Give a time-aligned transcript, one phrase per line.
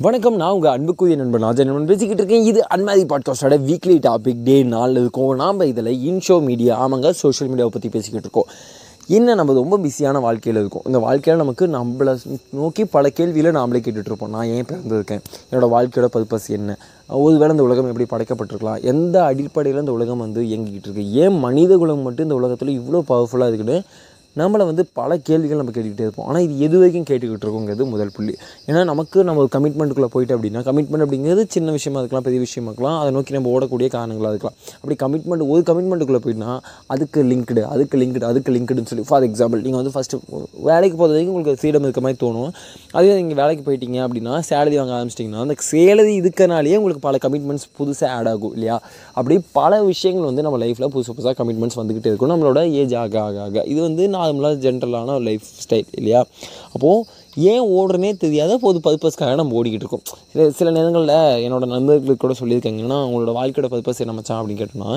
[0.00, 4.62] வணக்கம் நான் உங்கள் அன்புக்குரிய நண்பன் அஜய் நண்பன் பேசிக்கிட்டு இருக்கேன் இது அன்மாதி பாட்காஸ்டோட வீக்லி டாபிக் டே
[4.62, 5.34] நாள் இருக்கும்.
[5.34, 8.44] நாம் இதில் இன்ஷோ மீடியா ஆமாங்க சோஷியல் மீடியாவை பற்றி பேசிக்கிட்டு இருக்கோம்.
[9.06, 10.82] என்ன நம்ம ரொம்ப பிஸியான வாழ்க்கையில் இருக்கும்.
[10.84, 15.20] இந்த வாழ்க்கையில் நமக்கு நம்மளை நோக்கி பல கேள்வியில் நாமளே கேட்டுட்ருப்போம் நான் ஏன் பிறந்திருக்கேன்?
[15.50, 16.78] என்னோடய வாழ்க்கையோட பர்பஸ் என்ன?
[17.08, 18.82] ஒருவேளை இந்த உலகம் எப்படி படைக்கப்பட்டிருக்கலாம்?
[18.82, 21.12] எந்த அடிப்படையில் இந்த உலகம் வந்து இயங்கிக்கிட்டு இருக்கு?
[21.12, 23.82] ஏன் மனித குலம் மட்டும் இந்த உலகத்தில் இவ்வளோ பவர்ஃபுல்லாக இருக்குன்னு
[24.36, 26.26] நம்மளை வந்து பல கேள்விகள் நம்ம கேட்டுக்கிட்டே இருப்போம்.
[26.26, 28.34] ஆனால் இது எது வரைக்கும் கேட்டுக்கிட்டு இருக்கோங்கிறது முதல் புள்ளி.
[28.66, 32.98] ஏன்னா நமக்கு நம்ம ஒரு கமிட்மெண்ட்டுக்குள்ளே போயிட்டு அப்படின்னா கமிட்மெண்ட் அப்படிங்கிறது சின்ன விஷயமா இருக்கலாம் பெரிய விஷயமா இருக்கலாம்
[33.00, 34.56] அதை நோக்கி நம்ம ஓடக்கூடிய காரணங்களாக இருக்கலாம்.
[34.80, 36.52] அப்படி கமிட்மெண்ட் ஒரு கமிட்மெண்ட்டுக்குள்ளே போயிட்டுனா
[36.86, 40.20] அதுக்கு லிங்க்டு அதுக்கு லிங்க்டு அதுக்கு லிங்க்டுன்னு சொல்லி ஃபார் எக்ஸாம்பிள் நீங்கள் வந்து ஃபஸ்ட்டு
[40.68, 42.52] வேலைக்கு போகிறது வரைக்கும் உங்களுக்கு ஃப்ரீடம் இருக்க மாதிரி தோணும்.
[42.92, 48.10] அதே நீங்கள் வேலைக்கு போயிட்டீங்க அப்படின்னா சேலரி வாங்க ஆரம்பிச்சிட்டிங்கன்னா அந்த சேலரி இருக்கனாலேயே உங்களுக்கு பல கமிட்மெண்ட்ஸ் புதுசாக
[48.18, 48.78] ஆட் ஆகும் இல்லையா?
[49.18, 52.32] அப்படி பல விஷயங்கள் வந்து நம்ம லைஃப்பில் புதுசு புதுசாக கமிட்மெண்ட்ஸ் வந்துக்கிட்டே இருக்கும்.
[52.34, 53.62] நம்மளோட ஏஜ் ஆக ஆக ஆக.
[53.72, 56.20] இது வந்து நார்மலாக ஜென்ரலான ஒரு லைஃப் ஸ்டைல் இல்லையா?
[56.74, 57.16] அப்போது
[57.50, 60.04] ஏன் ஓடுறனே தெரியாத பொது பர்பஸ்க்காக நம்ம ஓடிக்கிட்டு இருக்கோம்.
[60.32, 61.12] சில சில நேரங்களில்
[61.44, 64.96] என்னோடய நண்பர்களுக்கு கூட சொல்லியிருக்காங்கன்னா உங்களோட வாழ்க்கையோட பர்பஸ் என்ன மச்சான் அப்படின்னு கேட்டோம்னா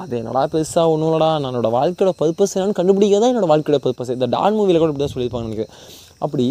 [0.00, 4.58] அது என்னடா பெருசாக ஒன்றும் இல்லடா என்னோட வாழ்க்கையோட பர்பஸ் என்னன்னு கண்டுபிடிக்காதான் என்னோட வாழ்க்கையோட பர்பஸ் இந்த டான்
[4.58, 5.68] மூவியில் கூட இப்படி தான் சொல்லியிருப்பாங்க எனக்கு
[6.26, 6.46] அப்படி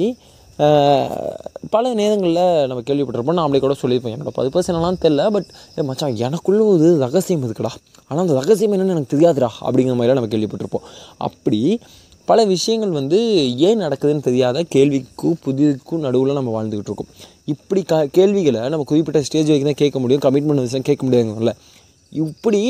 [1.74, 3.36] பல நேரங்களில் நம்ம கேள்விப்பட்டிருப்போம்.
[3.38, 4.14] நான் அப்படி கூட சொல்லியிருப்பேன்.
[4.16, 5.50] என்னோட பர்பஸ் என்னெல்லாம் தெரில பட்
[5.90, 7.72] மச்சான் எனக்குள்ள ஒரு ரகசியம் இருக்குடா.
[8.08, 10.86] ஆனால் அந்த ரகசியம் என்னென்னு எனக்கு தெரியாதுடா அப்படிங்கிற மாதிரிலாம் நம்ம கேள்விப்பட்டிருப்போம்.
[11.28, 11.60] அப்படி
[12.30, 13.18] பல விஷயங்கள் வந்து
[13.68, 17.12] ஏன் நடக்குதுன்னு தெரியாத கேள்விக்கும் புதியதுக்கும் நடுவில் நம்ம வாழ்ந்துக்கிட்டு இருக்கோம்.
[17.54, 20.24] இப்படி க கேள்விகளை நம்ம குறிப்பிட்ட ஸ்டேஜ் வரைக்கும் தான் கேட்க முடியும்.
[20.26, 21.54] கமிட்மெண்ட் விஷயம் கேட்க முடியாதுங்கல்ல.
[22.24, 22.62] இப்படி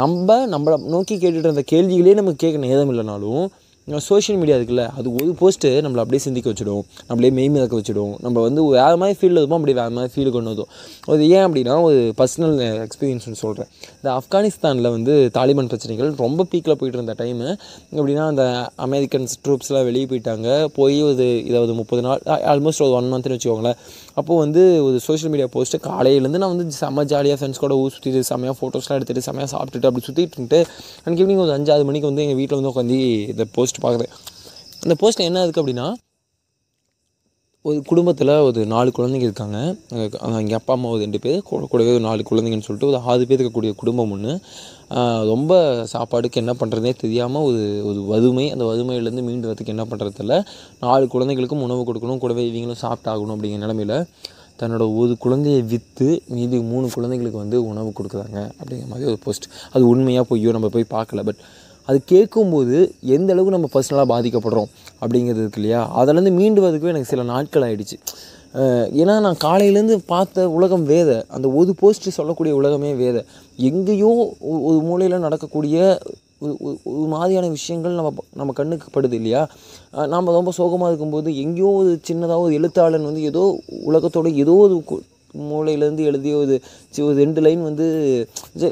[0.00, 3.44] நம்ம நம்மளை நோக்கி கேட்டுட்டு இருந்த கேள்விகளே நமக்கு கேட்க நேரம் இல்லைனாலும்
[4.06, 6.80] சோஷியல் மீடியா இருக்குல்ல அது ஒரு போஸ்ட்டு நம்மளை அப்படியே சிந்திக்க வச்சிடும்.
[7.08, 8.14] நம்மளே மெய்மிதக்க வச்சிடும்.
[8.24, 10.70] நம்ம வந்து வேறு மாதிரி ஃபீல்டில் இருப்போம் அப்படி வேறு மாதிரி ஃபீல் கொண்டு வந்தோம்
[11.12, 16.98] அது ஏன் அப்படின்னா ஒரு பர்சனல் எக்ஸ்பீரியன்ஸ்னு சொல்கிறேன் இந்த ஆப்கானிஸ்தானில் வந்து தாலிபான் பிரச்சனைகள் ரொம்ப பீக்கில் போயிட்டு
[17.00, 17.46] இருந்த டைமு
[17.98, 18.46] எப்படின்னா அந்த
[18.86, 20.48] அமெரிக்கன்ஸ் ட்ரூப்ஸ்லாம் வெளியே போயிட்டாங்க.
[20.78, 22.20] போய் ஒரு இருபது முப்பது நாள்
[22.54, 23.78] ஆல்மோஸ்ட் ஒரு ஒன் மந்த்னு வச்சுக்கோங்களேன்.
[24.18, 28.24] அப்போது வந்து ஒரு சோஷியல் மீடியா போஸ்ட்டு காலையிலேருந்து நான் வந்து செம்ம ஜாலியாக ஃப்ரெண்ட்ஸ் கூட ஊர் சுற்றிட்டு
[28.32, 30.60] செம்மையாக ஃபோட்டோஸ்லாம் எடுத்துகிட்டு செம்மையாக சாப்பிட்டுட்டு அப்படி சுற்றிட்டு இருந்துட்டு
[31.04, 33.00] அன்றைக்கி ஈவினிங் ஒரு அஞ்சாறு மணிக்கு வந்து எங்கள் வீட்டில் வந்து உட்காந்து
[33.32, 34.12] இந்த போஸ்ட் பார்க்குறேன்.
[34.84, 35.86] அந்த போஸ்ட்டில் என்ன இருக்குது அப்படின்னா
[37.68, 39.58] ஒரு குடும்பத்தில் ஒரு நாலு குழந்தைங்க இருக்காங்க.
[40.40, 43.38] எங்கள் அப்பா அம்மா ஒரு ரெண்டு பேர் கூட கூடவே ஒரு நாலு குழந்தைங்கன்னு சொல்லிட்டு ஒரு ஆறு பேர்
[43.38, 44.32] இருக்கக்கூடிய குடும்பம் ஒன்று
[45.32, 45.58] ரொம்ப
[45.92, 50.36] சாப்பாடுக்கு என்ன பண்ணுறதே தெரியாமல் ஒரு ஒரு வறுமை அந்த வறுமையிலேருந்து மீண்டு வரதுக்கு என்ன பண்ணுறதில்ல
[50.84, 53.98] நாலு குழந்தைங்களுக்கும் உணவு கொடுக்கணும் கூடவே இவங்களும் சாப்பிட்டாகணும் அப்படிங்கிற நிலமையில்
[54.60, 59.84] தன்னோட ஒரு குழந்தையை விற்று மீதி மூணு குழந்தைங்களுக்கு வந்து உணவு கொடுக்குறாங்க அப்படிங்கிற மாதிரி ஒரு போஸ்ட் அது
[59.92, 61.22] உண்மையாக பொய்யோ நம்ம போய் பார்க்கல.
[61.28, 61.42] பட்
[61.88, 62.76] அது கேட்கும்போது
[63.16, 64.70] எந்த அளவுக்கு நம்ம பர்சனலாக பாதிக்கப்படுறோம்
[65.02, 65.80] அப்படிங்கிறது இருக்கு இல்லையா?
[66.00, 67.98] அதிலேருந்து மீண்டு வரதுக்கு எனக்கு சில நாட்கள் ஆகிடுச்சு
[69.00, 73.16] ஏன்னா நான் காலையிலேருந்து பார்த்த உலகம் வேத அந்த ஒரு போஸ்ட் சொல்லக்கூடிய உலகமே வேத.
[73.70, 74.12] எங்கேயோ
[74.68, 75.76] ஒரு மூலையில் நடக்கக்கூடிய
[76.92, 78.10] ஒரு மாதிரியான விஷயங்கள் நம்ம
[78.40, 79.42] நம்ம கண்ணுக்கு படுது இல்லையா?
[80.12, 83.42] நாம் ரொம்ப சோகமாக இருக்கும்போது எங்கேயோ ஒரு சின்னதாக ஒரு எழுத்தாளன் வந்து ஏதோ
[83.90, 84.76] உலகத்தோட ஏதோ ஒரு
[85.50, 86.54] மூளையிலேருந்து எழுதிய ஒரு
[87.06, 87.86] ஒரு ரெண்டு லைன் வந்து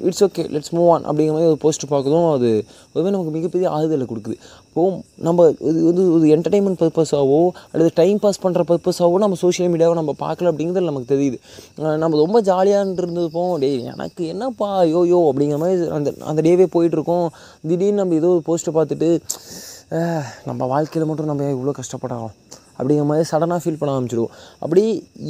[0.09, 2.51] it's okay let's move on அப்படிங்கிற மாதிரி ஒரு போஸ்ட் பார்க்கறதும் அது
[2.93, 4.37] அதுவே நமக்கு மிகப்பெரிய ஆறுதலை கொடுக்குது.
[4.69, 4.95] இப்போது
[5.27, 7.41] நம்ம இது வந்து ஒரு என்டர்டைன்மெண்ட் பர்பஸாகவோ
[7.73, 11.39] அல்லது டைம் பாஸ் பண்ணுற பர்பஸாகவோ நம்ம சோஷியல் மீடியாவை நம்ம பார்க்கல அப்படிங்கிறது நமக்கு தெரியுது.
[12.03, 17.29] நம்ம ரொம்ப ஜாலியாக இருந்திருப்போம் டேய் எனக்கு என்னப்பா யோ யோ அப்படிங்கிற மாதிரி அந்த அந்த டேவே போயிட்டுருக்கோம்.
[17.71, 19.11] திடீர்னு நம்ம ஏதோ ஒரு போஸ்ட்டை பார்த்துட்டு
[20.49, 22.35] நம்ம வாழ்க்கையில் மட்டும் நம்ம இவ்வளோ கஷ்டப்படலாம்
[22.79, 24.33] அப்படிங்கிற மாதிரி சடனாக ஃபீல் பண்ண ஆரம்பிச்சிடுவோம்
[24.65, 24.83] அப்படி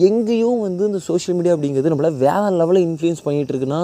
[0.09, 3.81] எங்கேயும் வந்து இந்த சோஷியல் மீடியா அப்படிங்கிறது நம்மளை வேறு லெவலில் இன்ஃப்ளூயன்ஸ் பண்ணிகிட்டு இருக்குன்னா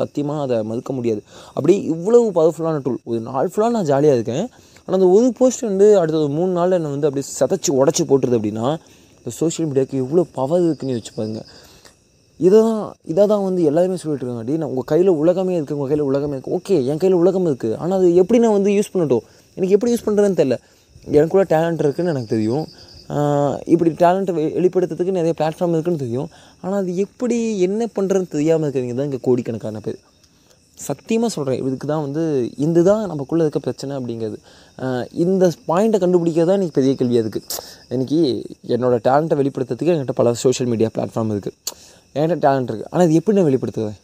[0.00, 1.22] சத்தியமாக அதை மறுக்க முடியாது.
[1.56, 4.46] அப்படி இவ்வளவு பவர்ஃபுல்லான டூல் ஒரு நாள் ஃபுல்லாக நான் ஜாலியாக இருக்கேன்.
[4.84, 8.68] ஆனால் அந்த ஒரு போஸ்ட் வந்து அடுத்த மூணு நாளில் என்னை வந்து அப்படியே சதைச்சி உடச்சி போட்டுருது அப்படின்னா
[9.18, 11.42] இந்த சோஷியல் மீடியாவுக்கு எவ்வளோ பவர் இருக்குன்னு வச்சு பாருங்க.
[12.46, 12.80] இதை தான்
[13.12, 14.44] இதை தான் வந்து எல்லாருமே சொல்லிட்டு இருக்காங்க.
[14.44, 17.76] அடி நான் உங்கள் கையில் உலகமே இருக்குது உங்கள் கையில் உலகமே இருக்குது ஓகே என் கையில் உலகம் இருக்குது
[17.82, 19.26] ஆனால் அது எப்படி நான் வந்து யூஸ் பண்ணட்டும்?
[19.56, 20.56] எனக்கு எப்படி யூஸ் பண்ணுறதுன்னு தெரில
[21.18, 22.64] எனக்குள்ள டேலண்ட் இருக்குதுன்னு எனக்கு தெரியும்.
[23.72, 26.28] இப்படி டேலண்ட்டை வெ வெளிப்படுத்துறதுக்கு நிறைய பிளாட்ஃபார்ம் இருக்குன்னு தெரியும்.
[26.62, 27.36] ஆனால் அது எப்படி
[27.66, 29.98] என்ன பண்ணுறதுன்னு தெரியாமல் இருக்கிறவங்க தான் இங்கே கோடிக்கணக்கான பேர்.
[30.86, 32.22] சத்தியமாக சொல்கிறேன் இதுக்கு தான் வந்து
[32.66, 34.38] இந்த தான் நமக்குள்ளே இருக்க பிரச்சனை அப்படிங்கிறது.
[35.24, 37.46] இந்த பாயிண்ட்டை கண்டுபிடிக்கிறது தான் இன்றைக்கி பெரிய கேள்வியாக இருக்குது
[37.94, 38.20] இன்றைக்கி
[38.76, 41.56] என்னோடய டேலண்ட்டை வெளிப்படுத்துறதுக்கு என்கிட்ட பல சோஷியல் மீடியா பிளாட்ஃபார்ம் இருக்குது
[42.16, 43.98] என்கிட்ட டேலண்ட் இருக்குது ஆனால் அது எப்படி நான் வெளிப்படுத்துவேன்?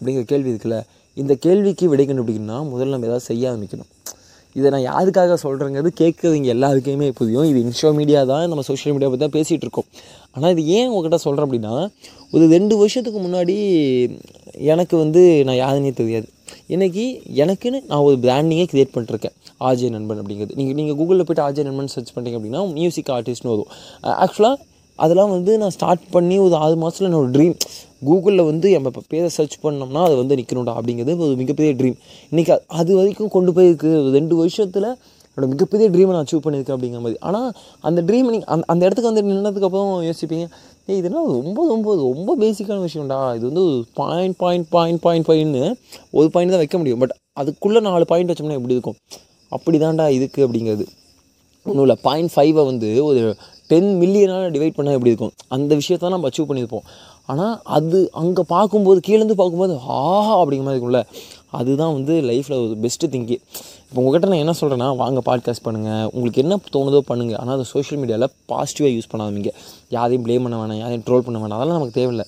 [0.00, 0.78] அப்படிங்கிற கேள்வி இருக்குல்ல.
[1.16, 3.90] இந்த கேள்விக்கு விடை கண்டுபிடிக்கணும்னா முதல்ல நம்ம ஏதாவது செய்ய ஆரம்பிக்கணும்.
[4.58, 7.46] இதை நான் யாருக்காக சொல்கிறேங்கிறது கேட்குறவங்க எல்லாருக்குமே புரியும்.
[7.50, 9.88] இது இன்ஸ்டா மீடியா தான் நம்ம சோஷியல் மீடியா பற்றி தான் பேசிகிட்டு இருக்கோம்.
[10.36, 11.74] ஆனால் இது ஏன் உங்ககிட்ட சொல்கிறேன் அப்படின்னா
[12.34, 13.56] ஒரு ரெண்டு வருஷத்துக்கு முன்னாடி
[14.72, 16.28] எனக்கு வந்து நான் யாருன்னே தெரியாது.
[16.74, 17.04] இன்றைக்கி
[17.42, 19.36] எனக்குன்னு நான் ஒரு பிராண்டிங்கே க்ரியேட் பண்ணிருக்கேன்.
[19.68, 20.56] ஆஜே நண்பன் அப்படிங்கிறது.
[20.60, 23.70] நீங்கள் நீங்கள் கூகுளில் போய்ட்டு ஆஜே நண்பன் சர்ச் பண்ணிட்டீங்க அப்படின்னா மியூசிக் ஆர்டிஸ்ட்னு வரும்.
[24.24, 24.56] ஆக்சுவலாக
[25.04, 27.56] அதெல்லாம் வந்து நான் ஸ்டார்ட் பண்ணி ஒரு ஆறு மாதத்தில் என்னோடய ட்ரீம்
[28.08, 31.96] கூகுளில் வந்து நம்ம இப்போ பேரை சர்ச் பண்ணோம்னா அது வந்து நிற்கணும்டா அப்படிங்கிறது ஒரு மிகப்பெரிய ட்ரீம்
[32.32, 33.90] இன்றைக்கி அது வரைக்கும் கொண்டு போயிருக்கு.
[34.18, 34.88] ரெண்டு வருஷத்தில்
[35.30, 37.18] என்னோட மிகப்பெரிய ட்ரீமை நான் அச்சீவ் பண்ணியிருக்கேன் அப்படிங்கிற மாதிரி.
[37.28, 37.48] ஆனால்
[37.88, 40.46] அந்த ட்ரீம் நீங்கள் அந்த அந்த இடத்துக்கு வந்து நின்னதுக்கப்புறம் யோசிப்பீங்க
[40.88, 43.18] ஏ இதெல்லாம் ரொம்ப ரொம்ப ரொம்ப பேசிக்கான விஷயம்டா.
[43.36, 43.64] இது வந்து
[44.00, 45.64] பாயிண்ட் பாயிண்ட் பாயிண்ட் பாயிண்ட் பாயிண்ட்னு
[46.18, 47.00] ஒரு பாயிண்ட் தான் வைக்க முடியும்.
[47.02, 48.98] பட் அதுக்குள்ளே நாலு பாயிண்ட் வச்சோம்னா எப்படி இருக்கும்?
[49.56, 50.86] அப்படி தான்டா இதுக்கு அப்படிங்கிறது.
[51.68, 51.96] ஒன்றும் இல்லை.
[52.08, 53.22] பாயிண்ட் ஃபைவை வந்து ஒரு
[53.70, 55.32] டென் மில்லியனால் டிவைட் பண்ணால் எப்படி இருக்கும்?
[55.56, 56.84] அந்த விஷயத்தை தான் நம்ம அச்சீவ் பண்ணியிருப்போம்.
[57.30, 61.02] ஆனால் அது அங்கே பார்க்கும்போது கீழேருந்து பார்க்கும்போது ஆஹா அப்படிங்கிற மாதிரி இருக்கும்ல.
[61.58, 63.36] அதுதான் வந்து லைஃப்பில் ஒரு பெஸ்ட்டு திங்கி
[63.88, 68.00] இப்போ உங்கள்கிட்ட நான் என்ன சொல்கிறேன்னா வாங்க பாட்காஸ்ட் பண்ணுங்கள் உங்களுக்கு என்ன தோணுதோ பண்ணுங்கள் ஆனால் அதை சோஷியல்
[68.02, 69.52] மீடியாவில் பாசிட்டிவாக யூஸ் பண்ணாதீங்க.
[69.96, 71.58] யாரையும் ப்ளேம் பண்ண வேணாம் யாரையும் ட்ரோல் பண்ண வேணாம்.
[71.58, 72.26] அதெல்லாம் நமக்கு தேவையில்லை.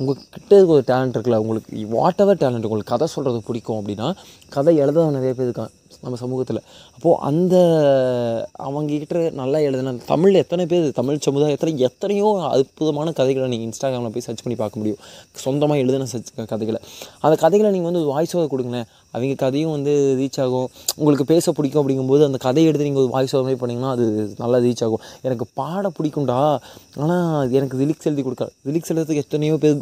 [0.00, 4.06] உங்கள்கிட்ட ஒரு டேலண்ட் இருக்குல்ல உங்களுக்கு வாட் எவர் டேலண்ட் உங்களுக்கு கதை சொல்கிறது பிடிக்கும் அப்படின்னா
[4.56, 5.72] கதை எழுத நிறைய பேர் இருக்கான்
[6.04, 6.60] நம்ம சமூகத்தில்.
[6.96, 7.54] அப்போது அந்த
[8.66, 14.42] அவங்கக்கிட்ட நல்லா எழுதின தமிழ் எத்தனை பேர் தமிழ் சமுதாயத்தில் எத்தனையோ அற்புதமான கதைகளை நீங்கள் இன்ஸ்டாகிராமில் போய் சர்ச்
[14.44, 15.00] பண்ணி பார்க்க முடியும்.
[15.44, 16.80] சொந்தமாக எழுதின சர்ச் கதைகளை.
[17.24, 18.88] அந்த கதைகளை நீங்கள் வந்து வாய்ஸ் ஓவர் கொடுங்களேன்.
[19.16, 20.68] அவங்க கதையும் வந்து ரீச் ஆகும்.
[20.96, 24.04] உங்களுக்கு பேச பிடிக்கும் அப்படிங்கும்போது அந்த கதையை எடுத்து நீங்கள் ஒரு வாய்ஸ் ஓவர் மாதிரி பண்ணிங்கன்னா அது
[24.42, 25.02] நல்லா ரீச் ஆகும்.
[25.28, 26.40] எனக்கு பாட பிடிக்கும்டா.
[27.04, 29.80] ஆனால் எனக்கு லிரிக்ஸ் எழுதி கொடுக்க லிரிக்ஸ் எழுதுறதுக்கு எத்தனையோ பேர்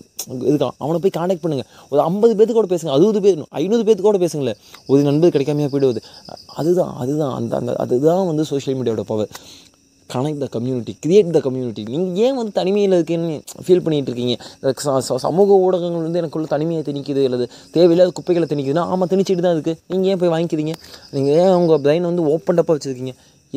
[0.50, 0.74] இருக்கான்.
[0.84, 2.94] அவனை போய் காண்டாக்ட் பண்ணுங்கள் ஒரு ஐம்பது பேர்த்து கூட பேசுங்க.
[2.96, 4.58] அறுபது பேர் ஐநூறு பேர்த்து கூட பேசுங்களேன்.
[4.92, 5.97] ஒரு நண்பர் கிடைக்காமையாக போயிடுவது.
[6.56, 9.32] அதுதான் அதுதான் அந்த அந்த அதுதான் வந்து social மீடியாவோட power
[10.10, 13.34] connect the community create the community நீங்கள் ஏன் வந்து தனிமையில் இருக்கேன்னு
[13.64, 14.34] ஃபீல் பண்ணிகிட்டு இருக்கீங்க
[14.78, 19.56] ச- ச- சமூக ஊடகங்கள் வந்து எனக்குள்ள தனிமையை திணிக்குது அல்லது தேவையில்லாத குப்பைகளை திணிக்குதுன்னா ஆமாம் திணிச்சிட்டு தான்
[19.56, 20.74] இருக்குது நீங்கள் ஏன் போய் வாங்கிக்கிறீங்க?
[21.12, 23.14] நீங்கள் ஏன் உங்கள் பிரெயினை வந்து ஓப்பன் டப்பாக வச்சுருக்கீங்க?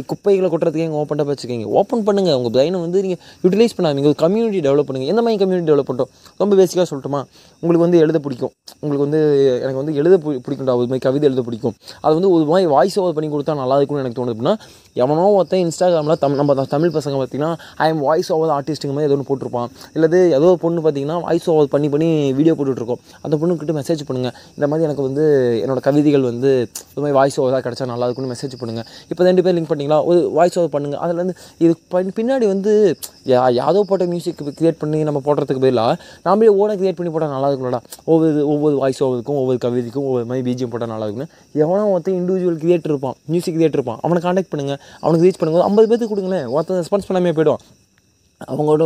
[0.09, 1.67] குப்பைகளை கொட்டுறதுக்கு எங்கள் ஓப்பன் டப் வச்சுக்கோங்க.
[1.79, 5.69] ஓப்பன் பண்ணுங்கள் உங்கள் பிரைனை வந்து நீங்கள் யூட்டிலைஸ் பண்ணாதீங்க ஒரு கம்யூனிட்டி டெவலப் பண்ணுங்கள் எந்த மாதிரி கம்யூனிட்டி
[5.71, 6.11] டெவலப் பண்ணுறோம்
[6.41, 7.21] ரொம்ப பேசிக்காக சொல்லட்டுமா?
[7.63, 8.53] உங்களுக்கு வந்து எழுத பிடிக்கும்.
[8.81, 9.21] உங்களுக்கு வந்து
[9.63, 10.15] எனக்கு வந்து எழுத
[10.45, 11.75] பிடிக்கும்டா ஒரு மாதிரி கவிதை எழுத பிடிக்கும்.
[12.05, 14.35] அது வந்து ஒரு மாதிரி வாய்ஸ் ஓவர் பண்ணி கொடுத்தா நல்லா இருக்கும்னு எனக்கு தோணுது.
[14.35, 14.55] அப்படின்னா
[15.03, 17.51] எவனோ ஒருத்தன் இன்ஸ்டாகிராமில் தம் நம்ம தமிழ் பசங்க பார்த்தீங்கன்னா
[17.83, 19.69] ஐ எம் வாய்ஸ் ஓவர் ஆர்டிஸ்ட்டுங்க மாதிரி ஏதோ ஒன்று போட்டிருப்பான்.
[19.97, 22.09] இல்லது ஏதோ ஒரு பொண்ணு பார்த்தீங்கன்னா வாய்ஸ் ஓவர் பண்ணி பண்ணி
[22.39, 23.01] வீடியோ போட்டுட்ருக்கோம்.
[23.25, 25.23] அந்த பொண்ணுக்கிட்ட மெசேஜ் பண்ணுங்கள் இந்த மாதிரி எனக்கு வந்து
[25.63, 26.51] என்னோடய கவிதைகள் வந்து
[26.91, 29.99] இது மாதிரி வாய்ஸ் ஓவராக கிடச்சா நல்லா இருக்கும்னு மெசேஜ் பண்ணுங்கள் இப்போ ரெண்டு பேர் லிங்க் பண்ணி பண்ணிங்களா?
[30.11, 31.35] ஒரு வாய்ஸ் ஓவர் பண்ணுங்கள் அதில் வந்து
[31.65, 31.73] இது
[32.19, 32.73] பின்னாடி வந்து
[33.31, 35.93] யா யாதோ போட்ட மியூசிக் கிரியேட் பண்ணி நம்ம போடுறதுக்கு பதிலாக
[36.27, 37.81] நாமளே ஓட கிரியேட் பண்ணி போட்டால் நல்லா இருக்கும்லடா.
[38.11, 41.33] ஒவ்வொரு ஒவ்வொரு வாய்ஸ் ஓவருக்கும் ஒவ்வொரு கவிதைக்கும் ஒவ்வொரு மாதிரி பிஜிஎம் போட்டால் நல்லா இருக்கும்னு.
[41.63, 43.99] எவனோ ஒருத்தன் இண்டிவிஜுவல் கிரியேட் இருப்பான் மியூசிக் கிரியேட் இருப்பான்.
[44.05, 46.49] அவனை காண்டாக்ட் பண்ணுங்கள் அவனுக்கு ரீச் பண்ணும்போது ஐம்பது பேருக்கு கொடுங்களேன்.
[46.55, 47.61] ஒருத்தன் ரெஸ்பான்ஸ் பண்ணாமே போய்டும்
[48.51, 48.83] அவங்களோட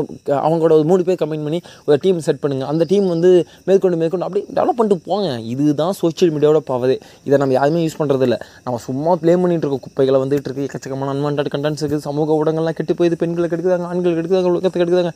[0.47, 3.29] அவங்களோட ஒரு மூணு பேர் கம்பைன் பண்ணி ஒரு டீம் செட் பண்ணுங்கள் அந்த டீம் வந்து
[3.67, 5.29] மேற்கொண்டு மேற்கொண்டு அப்படியே டெவலப் பண்ணிட்டு போங்க.
[5.53, 6.97] இதுதான் சோஷியல் மீடியாவோட பவரே
[7.27, 9.83] இதை நம்ம யாருமே யூஸ் பண்ணுறதில்ல நம்ம சும்மா ப்ளே பண்ணிட்டு இருக்கோம்.
[9.87, 10.67] குப்பைகளை வந்துட்டு இருக்கு.
[10.67, 13.17] எக்கச்சக்கமான அன்வான்ட் கண்டென்ட்ஸ் இருக்குது சமூக ஊடகங்கள்லாம் கெட்டு போயிது.
[13.23, 15.13] பெண்களை கெடுக்குதாங்க ஆண்கள் கெடுக்குதாங்க உலகத்தை கெடுக்குதாங்க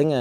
[0.00, 0.16] ஏங்க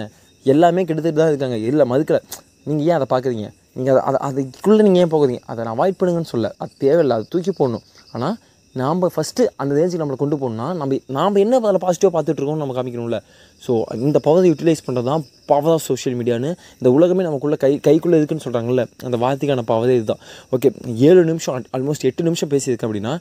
[0.53, 1.57] எல்லாமே கெடுத்துட்டு தான் இருக்காங்க.
[1.69, 2.21] இல்லை மதுக்கலை
[2.67, 3.47] நீங்கள் ஏன் அதை பார்க்குறீங்க?
[3.77, 6.47] நீங்கள் அதை அதை அதுக்குள்ளே நீங்கள் ஏன் போகுறீங்க அதை நான் அவாய்ட் பண்ணுங்கன்னு சொல்ல.
[6.63, 7.15] அது தேவையில்லை.
[7.17, 7.83] அதை தூக்கி போடணும்.
[8.15, 8.35] ஆனால்
[8.79, 13.19] நாம் ஃபஸ்ட்டு அந்த ரேஞ்சுக்கு நம்மளை கொண்டு போகணும்னா நம்ம நாம் என்ன அதில் பாசிட்டிவாக பார்த்துட்ருக்கோம்னு நம்ம காமிக்கணும்ல.
[13.65, 13.71] ஸோ
[14.07, 18.45] இந்த பவரை யூட்டிலைஸ் பண்ணுறது தான் பவர் ஆஃப் சோஷியல் மீடியான்னு இந்த உலகமே நமக்குள்ளே கை கைக்குள்ளே இருக்குன்னு
[18.45, 20.23] சொல்கிறாங்கல்ல அந்த வார்த்தைக்கான பவரே இதுதான்.
[20.55, 20.71] ஓகே
[21.09, 23.13] ஏழு நிமிஷம் ஆல்மோஸ்ட் எட்டு நிமிஷம் பேசியிருக்கேன் அப்படின்னா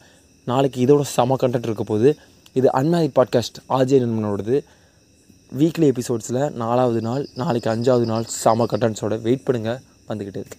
[0.46, 2.10] நாளைக்கு இதோட செம கண்டென்ட் இருக்க போகுது.
[2.58, 4.56] இது அன்மேரிட் பாட்காஸ்ட் ஆர்ஜே நண்பனோடது
[5.52, 9.80] வீக்லி எபிசோட்ஸில் நாலாவது நாள் நாளைக்கு அஞ்சாவது நாள் செம கண்டென்ட்ஸோட வெயிட் பண்ணுங்கள்
[10.10, 10.58] வந்துக்கிட்டு இருக்கு.